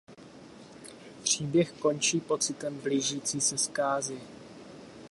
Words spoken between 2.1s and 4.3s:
pocitem blížící se zkázy.